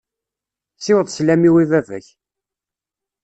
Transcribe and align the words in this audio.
Siweḍ 0.83 1.07
sslam-iw 1.09 1.55
i 1.63 1.65
baba-k. 1.71 2.07